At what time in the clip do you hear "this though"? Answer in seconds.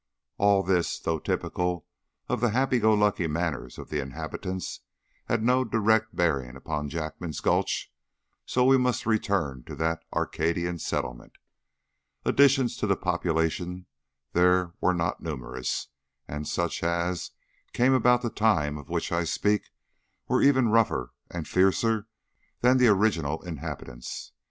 0.63-1.19